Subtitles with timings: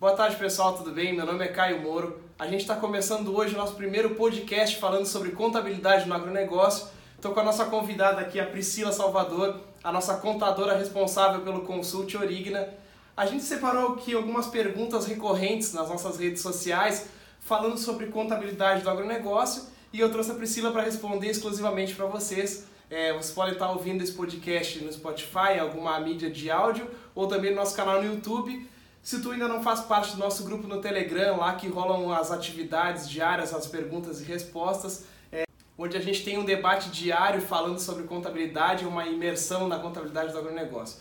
[0.00, 1.14] Boa tarde, pessoal, tudo bem?
[1.14, 2.22] Meu nome é Caio Moro.
[2.38, 6.88] A gente está começando hoje o nosso primeiro podcast falando sobre contabilidade no agronegócio.
[7.16, 12.14] Estou com a nossa convidada aqui, a Priscila Salvador, a nossa contadora responsável pelo Consult
[12.16, 12.66] Origna.
[13.14, 18.88] A gente separou aqui algumas perguntas recorrentes nas nossas redes sociais falando sobre contabilidade do
[18.88, 22.64] agronegócio e eu trouxe a Priscila para responder exclusivamente para vocês.
[22.88, 27.50] É, vocês podem estar ouvindo esse podcast no Spotify, alguma mídia de áudio, ou também
[27.50, 28.66] no nosso canal no YouTube.
[29.02, 32.30] Se tu ainda não faz parte do nosso grupo no Telegram, lá que rolam as
[32.30, 35.44] atividades diárias, as perguntas e respostas, é,
[35.78, 40.38] onde a gente tem um debate diário falando sobre contabilidade, uma imersão na contabilidade do
[40.38, 41.00] agronegócio.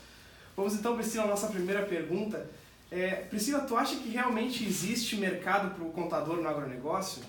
[0.55, 2.49] Vamos então, Priscila, à nossa primeira pergunta.
[2.91, 7.21] É, Priscila, tu acha que realmente existe mercado para o contador no agronegócio?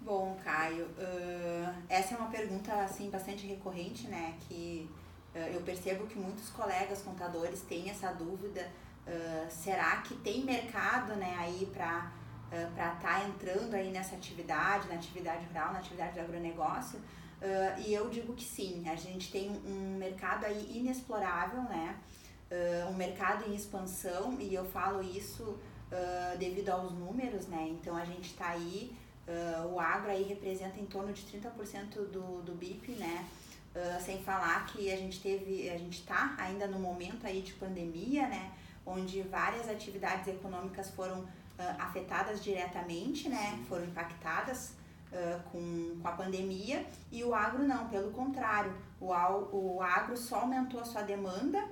[0.00, 4.34] Bom, Caio, uh, essa é uma pergunta assim bastante recorrente, né?
[4.48, 4.88] Que
[5.34, 8.68] uh, eu percebo que muitos colegas contadores têm essa dúvida:
[9.06, 12.10] uh, será que tem mercado, né, aí para
[12.74, 17.00] para estar tá entrando aí nessa atividade, na atividade rural, na atividade do agronegócio?
[17.78, 21.96] e eu digo que sim, a gente tem um mercado aí inexplorável, né?
[22.90, 25.58] um mercado em expansão e eu falo isso
[26.38, 27.68] devido aos números, né?
[27.70, 28.94] Então a gente está aí
[29.26, 33.28] Uh, o agro aí representa em torno de 30% do, do BIP, né?
[33.74, 37.52] Uh, sem falar que a gente teve, a gente está ainda no momento aí de
[37.52, 38.50] pandemia, né?
[38.84, 41.28] Onde várias atividades econômicas foram uh,
[41.78, 43.56] afetadas diretamente, né?
[43.56, 43.64] Sim.
[43.64, 44.74] Foram impactadas
[45.52, 49.08] com, com a pandemia e o agro não, pelo contrário, o,
[49.52, 51.62] o agro só aumentou a sua demanda,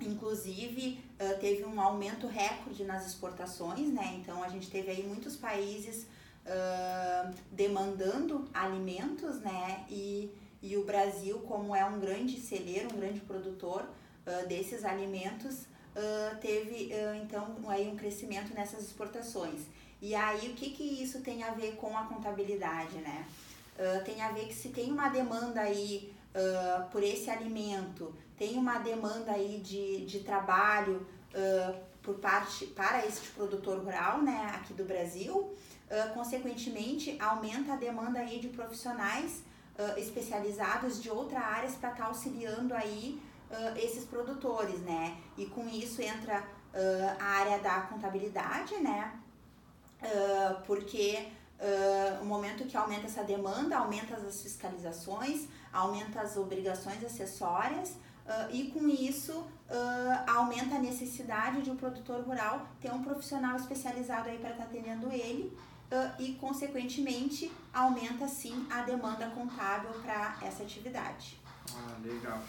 [0.00, 0.98] inclusive
[1.40, 4.18] teve um aumento recorde nas exportações, né?
[4.18, 6.06] Então a gente teve aí muitos países
[6.44, 9.84] uh, demandando alimentos, né?
[9.88, 10.30] E,
[10.62, 13.82] e o Brasil, como é um grande celeiro, um grande produtor
[14.26, 15.66] uh, desses alimentos,
[15.96, 16.92] uh, teve
[17.22, 19.62] então aí um crescimento nessas exportações.
[20.00, 23.26] E aí o que, que isso tem a ver com a contabilidade, né?
[24.04, 26.12] tem a ver que se tem uma demanda aí
[26.92, 31.04] por esse alimento, tem uma demanda aí de, de trabalho
[32.04, 38.20] por parte para este produtor rural, né, aqui do Brasil, uh, consequentemente aumenta a demanda
[38.20, 39.42] aí de profissionais
[39.78, 45.16] uh, especializados de outras áreas para estar tá auxiliando aí uh, esses produtores, né?
[45.36, 46.44] E com isso entra
[47.20, 49.12] a área da contabilidade, né?
[50.66, 51.30] porque
[51.64, 58.50] Uh, o momento que aumenta essa demanda, aumenta as fiscalizações, aumenta as obrigações acessórias uh,
[58.50, 64.28] e com isso uh, aumenta a necessidade de um produtor rural ter um profissional especializado
[64.28, 65.56] aí para estar tá atendendo ele
[66.18, 71.38] e, consequentemente, aumenta sim a demanda contábil para essa atividade.
[71.72, 72.40] Ah, legal.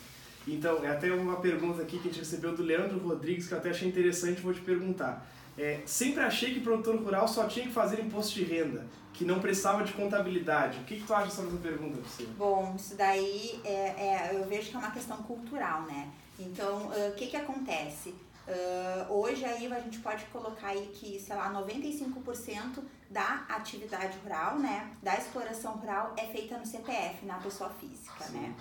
[0.47, 3.57] Então, é até uma pergunta aqui que a gente recebeu do Leandro Rodrigues que eu
[3.57, 5.27] até achei interessante, vou te perguntar.
[5.57, 9.39] É, sempre achei que produtor rural só tinha que fazer imposto de renda, que não
[9.39, 10.79] precisava de contabilidade.
[10.79, 12.29] O que, que tu acha sobre essa pergunta, Priscila?
[12.37, 16.11] Bom, isso daí é, é, eu vejo que é uma questão cultural, né?
[16.37, 18.09] Então, o uh, que, que acontece?
[18.47, 24.59] Uh, hoje aí a gente pode colocar aí que, sei lá, 95% da atividade rural,
[24.59, 28.39] né, da exploração rural é feita no CPF, na pessoa física, Sim.
[28.39, 28.55] né?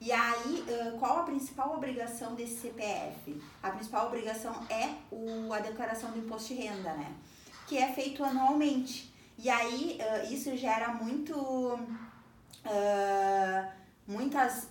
[0.00, 0.64] E aí,
[0.98, 3.38] qual a principal obrigação desse CPF?
[3.62, 7.12] A principal obrigação é o, a declaração do imposto de renda, né?
[7.66, 9.12] Que é feito anualmente.
[9.36, 9.98] E aí,
[10.30, 11.78] isso gera muito...
[14.06, 14.66] Muitas,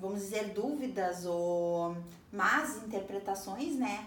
[0.00, 1.96] vamos dizer, dúvidas ou
[2.32, 4.06] más interpretações, né?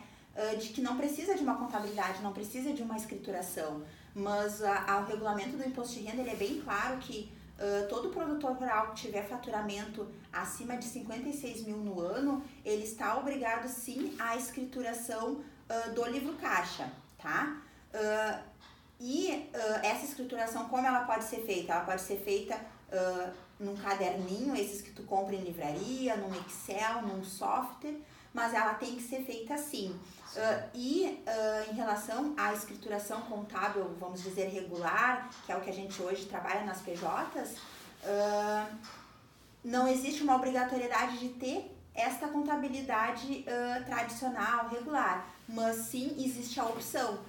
[0.59, 3.83] De que não precisa de uma contabilidade, não precisa de uma escrituração.
[4.13, 8.53] Mas o regulamento do imposto de renda ele é bem claro que uh, todo produtor
[8.53, 14.35] rural que tiver faturamento acima de 56 mil no ano, ele está obrigado sim à
[14.35, 15.43] escrituração
[15.95, 17.61] do livro caixa, tá?
[18.99, 19.49] e
[19.81, 21.71] essa escrituração, como ela pode ser feita?
[21.71, 22.59] Ela pode ser feita
[23.57, 27.95] num caderninho, esses que tu compra em livraria, num Excel, num software,
[28.33, 29.97] mas ela tem que ser feita assim.
[30.33, 35.69] Uh, e uh, em relação à escrituração contábil, vamos dizer, regular, que é o que
[35.69, 37.57] a gente hoje trabalha nas PJs,
[38.05, 38.75] uh,
[39.61, 43.45] não existe uma obrigatoriedade de ter esta contabilidade
[43.85, 47.19] tradicional, regular, mas sim existe a opção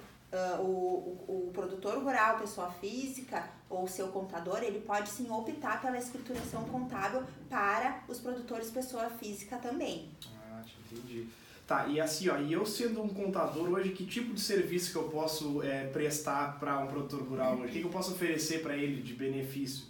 [0.59, 5.97] o, o, o, produtor rural, pessoa física ou seu contador, ele pode sim optar pela
[5.97, 10.09] escrituração contábil para os produtores pessoa física também.
[10.33, 11.27] Ah, entendi.
[11.65, 14.97] Tá, e assim, ó, e eu sendo um contador hoje, que tipo de serviço que
[14.97, 17.63] eu posso é, prestar para um produtor rural hoje?
[17.63, 19.85] O que, que eu posso oferecer para ele de benefício?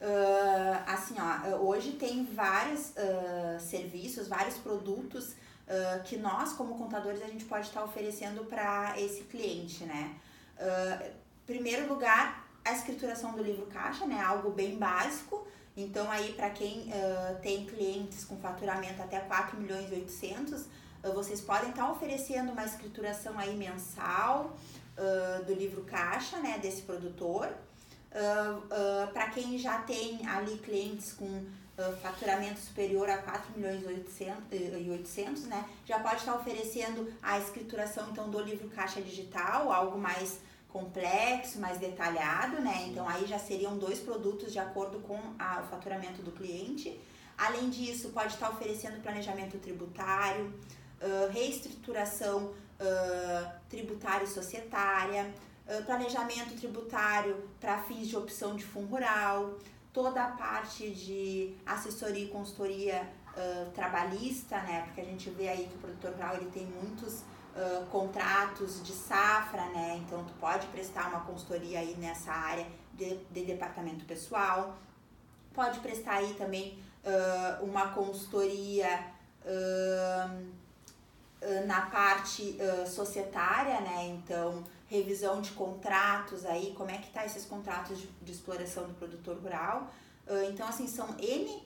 [0.00, 7.22] Uh, assim, ó, hoje tem vários uh, serviços, vários produtos uh, que nós, como contadores,
[7.22, 10.14] a gente pode estar tá oferecendo para esse cliente, né?
[11.46, 14.20] Primeiro lugar, a escrituração do livro caixa, né?
[14.20, 15.46] Algo bem básico.
[15.76, 16.90] Então aí para quem
[17.42, 20.68] tem clientes com faturamento até 4 milhões e 800, uh,
[21.12, 24.56] vocês podem estar tá oferecendo uma escrituração aí mensal
[24.96, 27.48] uh, do livro caixa, né, desse produtor.
[29.12, 31.44] para quem já tem ali clientes com
[32.00, 38.08] faturamento superior a 4 milhões e 800, né, já pode estar tá oferecendo a escrituração
[38.10, 40.38] então do livro caixa digital, algo mais
[40.74, 42.86] complexo, mais detalhado, né?
[42.88, 47.00] Então aí já seriam dois produtos de acordo com a, o faturamento do cliente.
[47.38, 50.52] Além disso, pode estar oferecendo planejamento tributário,
[51.30, 55.32] reestruturação uh, tributária e societária,
[55.66, 59.58] uh, planejamento tributário para fins de opção de fundo rural,
[59.92, 63.08] toda a parte de assessoria e consultoria
[63.74, 64.82] trabalhista, né?
[64.82, 67.24] Porque a gente vê aí que o produtor rural ele tem muitos
[67.90, 70.00] contratos de safra, né?
[70.04, 74.78] Então tu pode prestar uma consultoria aí nessa área de, de departamento pessoal.
[75.52, 76.78] Pode prestar aí também
[77.60, 79.04] uma consultoria
[79.44, 80.63] uh,
[81.66, 82.56] na parte
[82.86, 84.06] societária, né?
[84.06, 88.94] Então, revisão de contratos aí, como é que tá esses contratos de, de exploração do
[88.94, 89.90] produtor rural.
[90.48, 91.62] então, assim, são N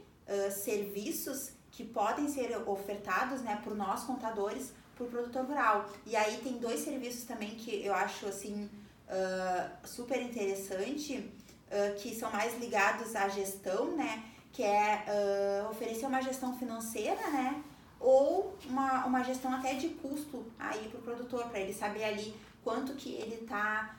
[0.51, 5.89] serviços que podem ser ofertados, né, por nós contadores para o produtor rural.
[6.05, 8.69] E aí tem dois serviços também que eu acho assim
[9.09, 14.25] uh, super interessante, uh, que são mais ligados à gestão, né?
[14.53, 17.63] Que é uh, oferecer uma gestão financeira, né?
[18.01, 22.35] Ou uma, uma gestão até de custo aí para o produtor, para ele saber ali
[22.63, 23.95] quanto que ele está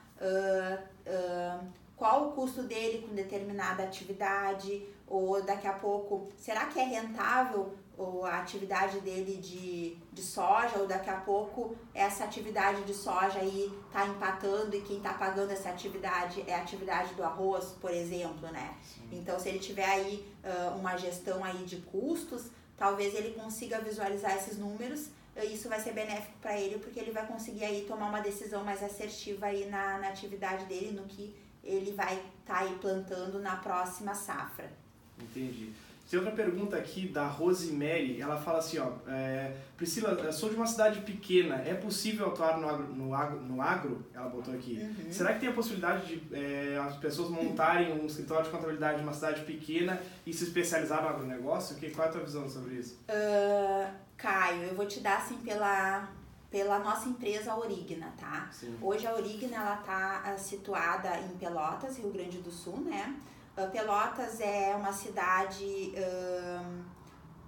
[2.00, 7.74] qual o custo dele com determinada atividade, ou daqui a pouco, será que é rentável
[7.98, 13.40] ou a atividade dele de, de soja, ou daqui a pouco essa atividade de soja
[13.40, 17.92] aí tá empatando e quem tá pagando essa atividade é a atividade do arroz, por
[17.92, 18.78] exemplo, né?
[18.82, 19.02] Sim.
[19.12, 22.50] Então, se ele tiver aí uh, uma gestão aí de custos,
[22.80, 27.12] talvez ele consiga visualizar esses números e isso vai ser benéfico para ele, porque ele
[27.12, 31.36] vai conseguir aí tomar uma decisão mais assertiva aí na, na atividade dele, no que
[31.64, 34.72] ele vai estar tá aí plantando na próxima safra.
[35.20, 35.72] Entendi.
[36.10, 40.66] Tem outra pergunta aqui da Rosemary, ela fala assim, ó, é, Priscila, sou de uma
[40.66, 44.06] cidade pequena, é possível atuar no agro, no agro, no agro?
[44.12, 44.80] ela botou aqui.
[44.80, 45.12] Uhum.
[45.12, 49.04] Será que tem a possibilidade de é, as pessoas montarem um escritório de contabilidade em
[49.04, 51.76] uma cidade pequena e se especializar no agronegócio?
[51.76, 53.00] Que, qual é a tua visão sobre isso?
[53.08, 56.10] Uh, Caio, eu vou te dar assim pela,
[56.50, 58.50] pela nossa empresa Origna, tá?
[58.52, 58.76] Sim.
[58.82, 63.16] Hoje a Origna, ela tá ah, situada em Pelotas, Rio Grande do Sul, né?
[63.68, 66.84] Pelotas é uma cidade uh,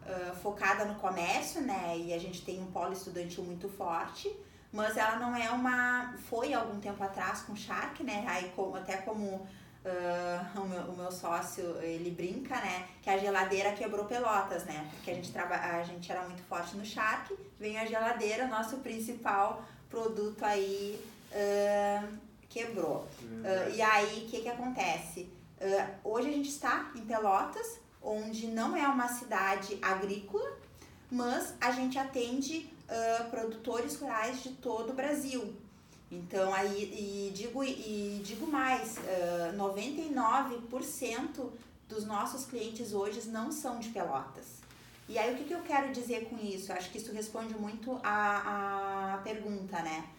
[0.06, 1.98] uh, focada no comércio, né?
[1.98, 4.36] E a gente tem um polo estudantil muito forte,
[4.72, 6.14] mas ela não é uma.
[6.30, 8.26] Foi algum tempo atrás com Shark, né?
[8.28, 12.88] Aí, como, até como uh, o, meu, o, meu, sócio ele brinca, né?
[13.02, 14.90] Que a geladeira quebrou Pelotas, né?
[14.92, 18.78] Porque a gente, traba, a gente era muito forte no Shark, vem a geladeira, nosso
[18.78, 21.02] principal produto aí
[22.50, 23.08] quebrou.
[23.74, 25.41] e aí, o que, que acontece?
[25.62, 30.58] Uh, hoje a gente está em Pelotas, onde não é uma cidade agrícola,
[31.12, 35.56] mas a gente atende uh, produtores rurais de todo o Brasil.
[36.12, 41.48] Então, aí, e digo, e digo mais, uh, 99%
[41.88, 44.62] dos nossos clientes hoje não são de Pelotas.
[45.08, 46.74] E aí, o que, que eu quero dizer com isso?
[46.74, 50.10] Acho que isso responde muito à pergunta, né?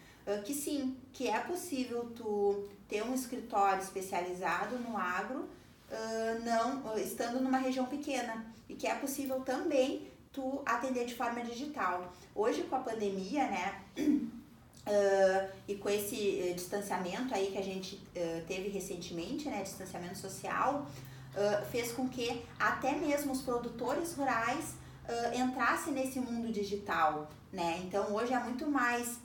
[0.45, 5.49] Que sim, que é possível tu ter um escritório especializado no agro,
[5.93, 11.43] uh, não estando numa região pequena e que é possível também tu atender de forma
[11.43, 12.13] digital.
[12.35, 18.01] Hoje com a pandemia, né, uh, e com esse uh, distanciamento aí que a gente
[18.47, 20.87] teve recentemente, né, distanciamento social,
[21.71, 24.75] fez com que até mesmo os produtores rurais
[25.35, 27.81] entrassem nesse mundo digital, né?
[27.85, 29.19] Então hoje é muito mais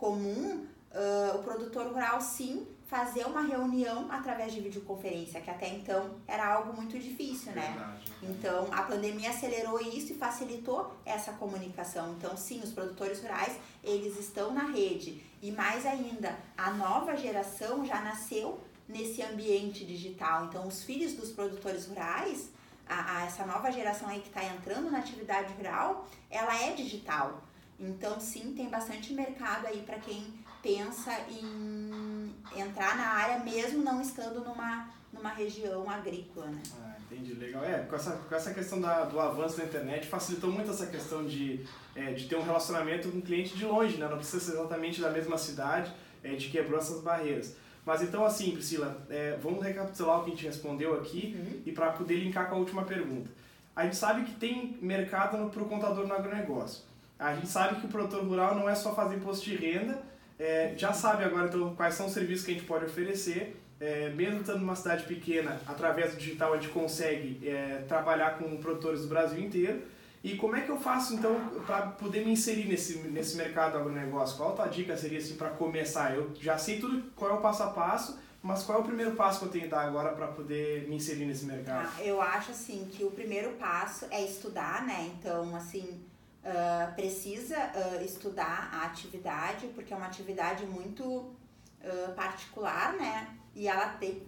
[0.00, 6.16] comum uh, o produtor rural sim fazer uma reunião através de videoconferência, que até então
[6.26, 7.68] era algo muito difícil, né?
[7.68, 8.12] Verdade.
[8.20, 12.14] Então a pandemia acelerou isso e facilitou essa comunicação.
[12.14, 17.84] Então sim, os produtores rurais eles estão na rede e mais ainda a nova geração
[17.84, 20.46] já nasceu nesse ambiente digital.
[20.46, 22.48] Então os filhos dos produtores rurais
[22.88, 27.40] a, a essa nova geração aí que está entrando na atividade rural, ela é digital.
[27.80, 30.22] Então, sim, tem bastante mercado aí para quem
[30.62, 36.62] pensa em entrar na área mesmo não estando numa, numa região agrícola, né?
[36.86, 36.90] É.
[37.10, 37.64] Entendi, legal.
[37.64, 41.26] É, com essa, com essa questão da, do avanço da internet, facilitou muito essa questão
[41.26, 44.06] de, é, de ter um relacionamento com o cliente de longe, né?
[44.08, 47.56] Não precisa ser exatamente da mesma cidade, é, de quebrou essas barreiras.
[47.84, 51.62] Mas então, assim, Priscila, é, vamos recapitular o que a gente respondeu aqui uhum.
[51.66, 53.28] e para poder linkar com a última pergunta.
[53.74, 56.84] A gente sabe que tem mercado para o contador no agronegócio.
[57.20, 60.02] A gente sabe que o produtor rural não é só fazer imposto de renda,
[60.38, 64.10] é, já sabe agora então quais são os serviços que a gente pode oferecer é,
[64.10, 69.02] mesmo estando numa cidade pequena, através do digital a gente consegue é, trabalhar com produtores
[69.02, 69.82] do Brasil inteiro.
[70.22, 71.34] E como é que eu faço então
[71.64, 74.36] para poder me inserir nesse, nesse mercado agronegócio?
[74.36, 76.14] Qual a tua dica seria assim para começar?
[76.14, 79.12] Eu já sei tudo qual é o passo a passo, mas qual é o primeiro
[79.12, 81.88] passo que eu tenho que dar agora para poder me inserir nesse mercado?
[81.96, 85.10] Ah, eu acho assim que o primeiro passo é estudar, né?
[85.18, 86.02] Então, assim,
[86.44, 93.36] uh, precisa uh, estudar a atividade, porque é uma atividade muito uh, particular, né?
[93.54, 94.22] e ela tem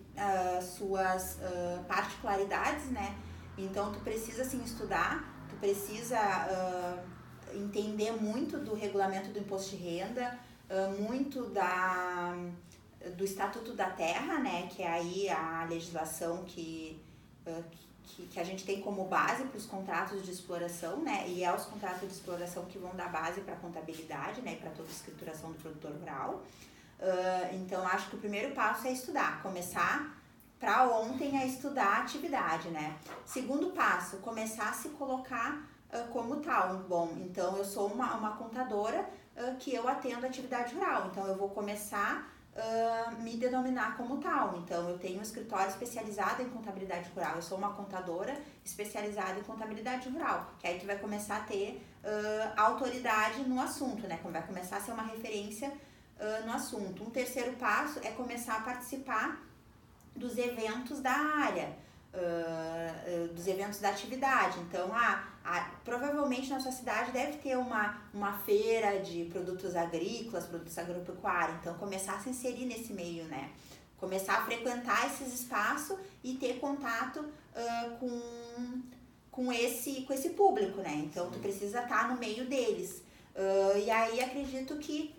[0.61, 1.39] suas
[1.87, 3.17] particularidades, né?
[3.57, 6.19] Então tu precisa sim estudar, tu precisa
[7.55, 10.37] entender muito do regulamento do imposto de renda,
[10.99, 12.37] muito da
[13.17, 14.67] do Estatuto da Terra, né?
[14.73, 17.01] Que é aí a legislação que,
[17.45, 17.87] que,
[18.31, 21.25] que a gente tem como base para os contratos de exploração, né?
[21.29, 24.57] E é os contratos de exploração que vão dar base para a contabilidade, né?
[24.57, 26.43] Para toda a escrituração do produtor rural.
[26.99, 30.17] Uh, então, acho que o primeiro passo é estudar, começar
[30.61, 32.97] para ontem a estudar a atividade, né?
[33.27, 36.79] Segundo passo, começar a se colocar uh, como tal.
[36.89, 39.05] Bom, então eu sou uma, uma contadora
[39.37, 44.59] uh, que eu atendo atividade rural, então eu vou começar a me denominar como tal.
[44.59, 49.43] Então eu tenho um escritório especializado em contabilidade rural, eu sou uma contadora especializada em
[49.43, 51.83] contabilidade rural, que aí tu vai começar a ter
[52.57, 54.19] autoridade no assunto, né?
[54.23, 57.05] Vai começar a ser uma referência uh, no assunto.
[57.05, 59.41] Um terceiro passo é começar a participar
[60.15, 61.75] dos eventos da área,
[62.15, 64.59] uh, uh, dos eventos da atividade.
[64.61, 70.47] Então, ah, ah, provavelmente na sua cidade deve ter uma, uma feira de produtos agrícolas,
[70.47, 71.57] produtos agropecuários.
[71.61, 73.51] Então, começar a se inserir nesse meio, né?
[73.97, 78.83] Começar a frequentar esses espaços e ter contato uh, com,
[79.31, 80.95] com, esse, com esse público, né?
[80.95, 83.03] Então, tu precisa estar no meio deles.
[83.83, 85.15] E aí, acredito que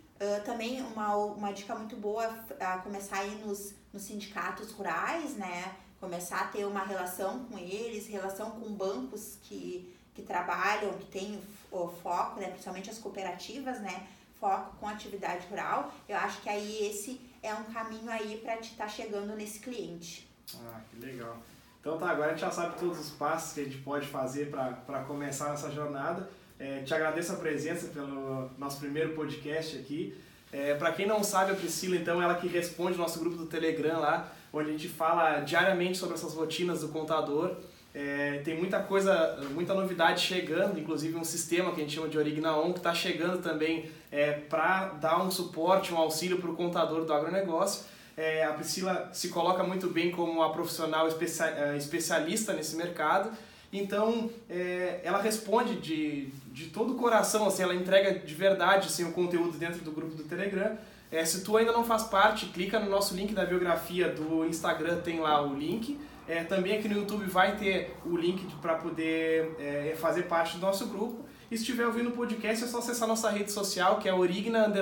[0.46, 2.28] também uma, uma dica muito boa
[2.60, 5.74] a começar a ir nos, nos sindicatos rurais, né?
[6.04, 11.40] Começar a ter uma relação com eles, relação com bancos que, que trabalham, que têm
[11.72, 12.50] o foco, né?
[12.50, 14.06] principalmente as cooperativas, né?
[14.38, 15.94] Foco com atividade rural.
[16.10, 19.60] Eu acho que aí esse é um caminho aí para te estar tá chegando nesse
[19.60, 20.30] cliente.
[20.66, 21.38] Ah, que legal.
[21.80, 24.52] Então tá, agora a gente já sabe todos os passos que a gente pode fazer
[24.52, 26.30] para começar essa jornada.
[26.60, 30.22] É, te agradeço a presença pelo nosso primeiro podcast aqui.
[30.52, 33.48] É, para quem não sabe, a Priscila, então, ela que responde o nosso grupo do
[33.48, 37.56] Telegram lá, onde a gente fala diariamente sobre essas rotinas do contador.
[37.94, 42.18] É, tem muita coisa, muita novidade chegando, inclusive um sistema que a gente chama de
[42.18, 46.56] Origna On, que está chegando também é, para dar um suporte, um auxílio para o
[46.56, 47.86] contador do agronegócio.
[48.16, 53.32] É, a Priscila se coloca muito bem como uma profissional é, especialista nesse mercado
[53.74, 59.04] então, é, ela responde de, de todo o coração, assim, ela entrega de verdade assim,
[59.04, 60.78] o conteúdo dentro do grupo do Telegram.
[61.14, 65.00] É, se tu ainda não faz parte, clica no nosso link da biografia do Instagram,
[65.02, 66.00] tem lá o link.
[66.28, 70.62] É, também aqui no YouTube vai ter o link para poder é, fazer parte do
[70.62, 71.24] nosso grupo.
[71.52, 74.74] E se estiver ouvindo o podcast, é só acessar nossa rede social, que é Origna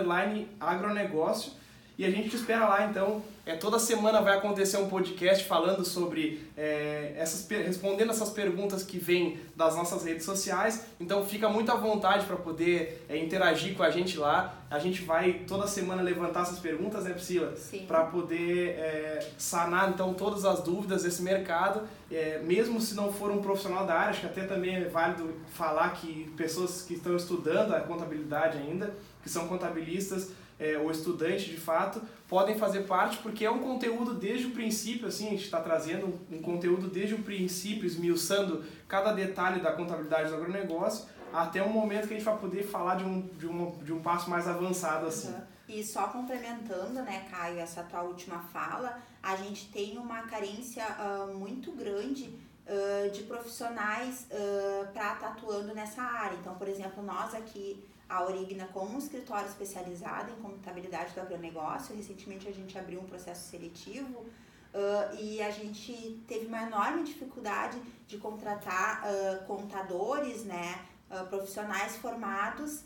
[0.58, 1.52] Agronegócio.
[2.02, 3.22] E a gente te espera lá, então.
[3.46, 8.98] É, toda semana vai acontecer um podcast falando sobre é, essas respondendo essas perguntas que
[8.98, 10.86] vêm das nossas redes sociais.
[11.00, 14.56] Então fica muito à vontade para poder é, interagir com a gente lá.
[14.70, 17.54] A gente vai toda semana levantar essas perguntas, né, Priscila?
[17.88, 21.88] Para poder é, sanar então todas as dúvidas desse mercado.
[22.12, 25.36] É, mesmo se não for um profissional da área, acho que até também é válido
[25.54, 28.94] falar que pessoas que estão estudando a contabilidade ainda,
[29.24, 30.32] que são contabilistas,
[30.62, 35.08] é, ou estudante de fato, podem fazer parte, porque é um conteúdo desde o princípio,
[35.08, 40.30] assim, a gente está trazendo um, conteúdo desde o princípio, esmiuçando cada detalhe da contabilidade
[40.30, 43.72] do agronegócio, até um momento que a gente vai poder falar de um, de um,
[43.84, 45.30] de um passo mais avançado, assim.
[45.30, 45.42] Uhum.
[45.68, 51.34] E só complementando, né, Caio, essa tua última fala, a gente tem uma carência uh,
[51.34, 52.38] muito grande
[52.68, 56.36] uh, de profissionais uh, para estar tá atuando nessa área.
[56.36, 61.96] Então, por exemplo, nós aqui a Origna como um escritório especializado em contabilidade do agronegócio.
[61.96, 67.82] Recentemente a gente abriu um processo seletivo uh, e a gente teve uma enorme dificuldade
[68.06, 72.84] de contratar uh, contadores, né, uh, profissionais formados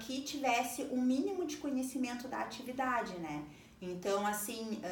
[0.00, 3.42] que tivesse o um mínimo de conhecimento da atividade, né.
[3.80, 4.82] Então, assim,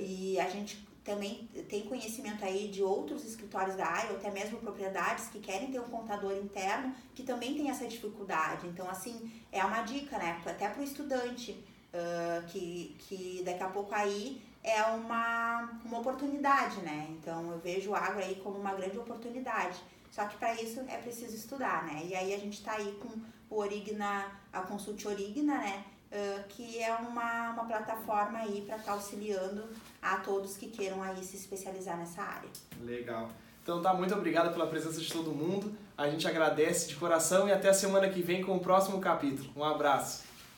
[0.00, 4.58] e a gente também tem conhecimento aí de outros escritórios da área, ou até mesmo
[4.58, 8.66] propriedades que querem ter um contador interno, que também tem essa dificuldade.
[8.66, 10.40] Então, assim, é uma dica, né?
[10.46, 11.52] Até para o estudante,
[11.92, 17.06] uh, que, que daqui a pouco aí é uma, uma oportunidade, né?
[17.10, 19.78] Então, eu vejo o agro aí como uma grande oportunidade.
[20.10, 22.02] Só que para isso é preciso estudar, né?
[22.06, 23.20] E aí a gente está aí com
[23.54, 25.84] o Origna, a Consulte Origna, né?
[26.14, 29.64] Uh, que é uma, uma plataforma aí para estar tá auxiliando
[30.00, 32.48] a todos que queiram aí se especializar nessa área.
[32.80, 33.28] Legal.
[33.64, 35.74] Então tá, muito obrigado pela presença de todo mundo.
[35.98, 39.50] A gente agradece de coração e até a semana que vem com o próximo capítulo.
[39.56, 40.22] Um abraço.